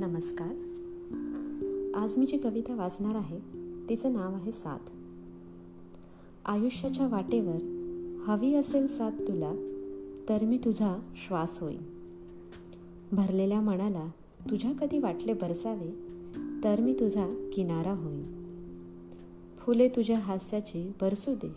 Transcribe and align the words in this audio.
नमस्कार. 0.00 0.48
आज 1.94 2.18
मी 2.18 2.26
जी 2.26 2.38
कविता 2.38 2.74
वाचणार 2.74 3.14
आहे 3.14 3.38
तिचं 3.88 4.12
नाव 4.12 4.34
आहे 4.34 4.52
साथ. 4.52 4.90
आयुष्याच्या 6.44 7.06
वाटेवर 7.06 7.56
हवी 8.26 8.54
असेल 8.54 8.86
साथ 8.86 9.10
तुला 9.10 9.52
तर 10.28 10.44
मी 10.44 10.58
तुझा 10.58 11.00
श्वास 11.16 11.58
होईन. 11.60 11.82
भरलेल्या 13.12 13.60
मनाला 13.60 14.06
तुझ्या 14.50 14.72
कधी 14.72 14.98
वाटले 14.98 15.32
बरसावे 15.32 15.90
तर 16.64 16.80
मी 16.80 16.92
तुझा 16.92 17.50
किनारा 17.52 17.92
होईन. 17.92 18.44
फुले 19.58 19.88
तुझ्या 19.88 20.18
हास्याची 20.18 20.92
बरसू 21.00 21.34
दे 21.34 21.52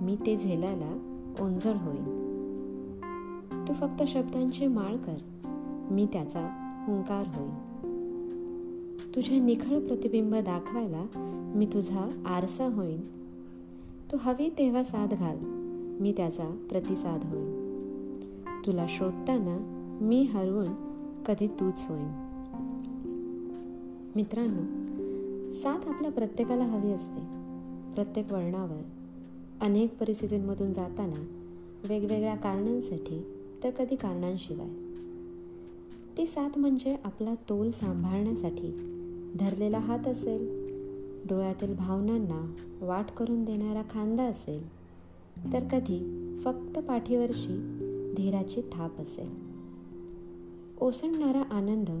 मी 0.00 0.16
ते 0.16 0.36
झेलायला 0.36 1.22
ओंजळ 1.40 1.74
होईन. 1.74 2.04
तू 3.68 3.72
फक्त 3.72 4.02
शब्दांची 4.08 4.66
माळ 4.66 4.96
कर 4.96 5.16
मी 5.90 6.06
त्याचा 6.06 6.60
हुंकार 6.86 7.26
होईन 7.26 7.74
तुझे 9.14 9.38
निखळ 9.38 9.78
प्रतिबिंब 9.86 10.34
दाखवायला 10.34 11.04
मी 11.56 11.66
तुझा 11.66 12.08
आरसा 12.26 12.66
होईन. 12.66 13.00
तू 14.12 14.16
हवी 14.20 14.48
तेव्हा 14.48 14.84
साथ 14.84 15.06
घाल 15.06 15.38
मी 16.00 16.12
त्याचा 16.16 16.66
प्रतिसाद 16.70 17.24
होईन. 17.24 17.64
तुला 18.66 18.86
शोधताना 18.88 19.56
मी 20.00 20.22
हरवून 20.22 20.66
कधी 21.22 21.46
तूच 21.46 21.84
होईन. 21.88 22.10
मित्रांनो 24.16 24.62
साथ 25.52 25.88
आपल्या 25.88 26.12
प्रत्येकाला 26.12 26.64
हवी 26.64 26.92
असते. 26.92 27.20
प्रत्येक 27.94 28.32
वळणावर 28.32 28.82
अनेक 29.60 29.98
परिस्थितींमधून 29.98 30.72
जाताना 30.72 31.24
वेगवेगळ्या 31.88 32.36
कारणांसाठी 32.36 33.26
तर 33.64 33.70
कधी 33.70 33.96
कारणांशिवाय. 33.96 34.68
ती 36.18 36.26
साथ 36.26 36.58
म्हणजे 36.58 36.96
आपला 37.04 37.34
तोल 37.34 37.70
सांभाळण्यासाठी 37.70 38.70
धरलेला 39.40 39.78
हात 39.78 40.08
असेल 40.08 40.64
डोळ्यातील 41.28 41.74
भावनांना 41.74 42.54
वाट 42.80 43.10
करून 43.10 43.44
देणारा 43.44 43.82
खांदा 43.82 44.22
असेल 44.22 44.84
तर 45.52 45.58
कधी 45.72 45.98
फक्त 46.44 46.78
पाठीवरची 46.78 47.80
धीराची 48.16 48.60
थाप 48.60 49.00
असेल. 49.00 49.30
ओसंडणारा 50.80 51.42
आनंद 51.42 52.00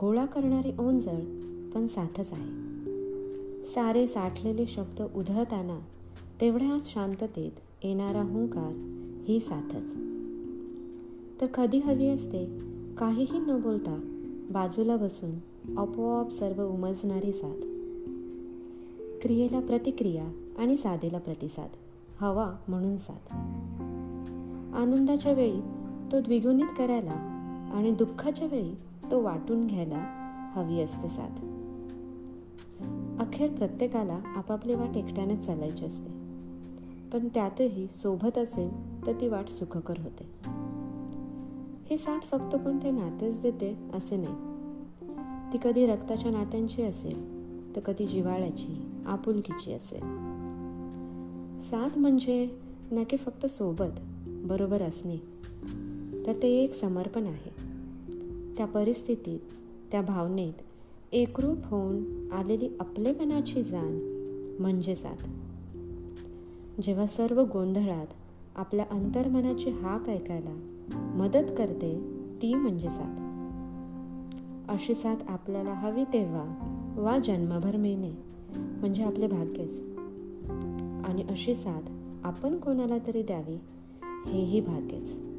गोळा 0.00 0.26
करणारी 0.26 0.70
ओंजळ 0.78 1.20
पण 1.74 1.86
साथच 1.86 2.32
आहे. 2.32 2.50
सारे 3.66 4.06
साठलेले 4.06 4.66
शब्द 4.66 5.02
उधळताना 5.14 5.78
तेवढ्याच 6.40 6.94
शांततेत 6.94 7.84
येणारा 7.84 8.22
हुंकार 8.22 8.72
ही 9.28 9.40
साथच. 9.40 9.94
तर 11.40 11.46
कधी 11.46 11.78
हवी 11.78 12.08
असते 12.08 12.73
काहीही 12.98 13.38
न 13.38 13.60
बोलता 13.60 13.98
बाजूला 14.50 14.96
बसून 14.96 15.30
आपोआप 15.78 16.30
सर्व 16.30 16.62
उमजणारी 16.62 17.32
साथ. 17.32 17.60
क्रियेला 19.22 19.60
प्रतिक्रिया 19.60 20.24
आणि 20.58 20.76
साधेला 20.76 21.18
प्रतिसाद 21.18 21.68
हवा 22.20 22.56
म्हणून 22.68 22.96
साथ. 22.96 23.34
आनंदाच्या 24.76 25.32
वेळी 25.32 25.60
तो 26.12 26.20
द्विगुणित 26.20 26.66
करायला 26.78 27.12
आणि 27.74 27.90
दुःखाच्या 27.90 28.48
वेळी 28.48 28.74
तो 29.10 29.20
वाटून 29.22 29.66
घ्यायला 29.66 30.02
हवी 30.54 30.80
असते 30.80 31.08
साथ. 31.08 31.44
अखेर 33.20 33.52
प्रत्येकाला 33.52 34.20
आपापली 34.36 34.74
वाट 34.74 34.96
एकट्यानेच 34.96 35.46
चालायची 35.46 35.84
असते. 35.84 36.10
पण 37.12 37.28
त्यातही 37.28 37.86
सोबत 37.86 38.38
असेल 38.38 39.06
तर 39.06 39.12
ती 39.12 39.28
वाट 39.28 39.48
सुखकर 39.48 39.94
होते. 39.98 40.54
हे 41.90 41.96
साथ 41.96 42.20
फक्त 42.20 42.56
कोणते 42.56 42.90
नातेच 42.90 43.40
देते 43.40 43.76
असे 43.92 44.16
नाही. 44.16 44.54
ती 45.52 45.58
कधी 45.64 45.86
रक्ताच्या 45.86 46.30
नात्यांची 46.30 46.82
असेल 46.82 47.44
तर 47.76 47.80
कधी 47.80 48.06
जिवाळ्याची 48.06 48.86
आपुलकीची 49.06 49.72
असेल. 49.72 50.00
साथ 51.62 51.98
म्हणजे 51.98 52.48
ना 52.90 53.02
की 53.02 53.16
फक्त 53.16 53.46
सोबत 53.46 54.00
बरोबर 54.26 54.82
असणे. 54.82 55.16
तर 56.26 56.32
ते 56.42 56.48
एक 56.48 56.74
समर्पण 56.74 57.26
आहे. 57.26 57.50
त्या 58.56 58.66
परिस्थितीत 58.66 59.38
त्या 59.92 60.02
भावनेत 60.02 60.52
एकरूप 61.12 61.58
होऊन 61.64 62.28
आलेली 62.32 62.68
आपलेपणाची 62.80 63.62
जाण 63.62 63.98
म्हणजे 64.60 64.94
साथ. 64.94 65.24
जेव्हा 66.82 67.06
सर्व 67.06 67.42
गोंधळात 67.42 68.06
आपल्या 68.56 68.84
अंतर्मनाची 68.90 69.70
हाक 69.70 70.08
ऐकायला 70.08 70.70
मदत 71.14 71.52
करते 71.58 72.00
ती 72.42 72.54
म्हणजे 72.54 72.88
साथ. 72.90 73.24
अशी 74.68 74.94
साथ 74.94 75.16
आपल्याला 75.28 75.72
हवी 75.72 76.04
तेव्हा 76.04 76.44
वा 76.96 77.18
जन्मभर 77.18 77.76
मिळणे 77.76 78.12
म्हणजे 78.56 79.04
आपले 79.04 79.26
भाग्यच. 79.26 79.80
आणि 81.04 81.22
अशी 81.22 81.54
साथ 81.54 81.80
आपण 82.24 82.58
कोणाला 82.58 82.98
तरी 83.06 83.22
द्यावी 83.22 83.58
हेही 84.26 84.60
भाग्यच. 84.60 85.33